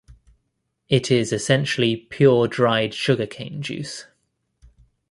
[0.89, 4.05] It is essentially pure dried sugar cane juice.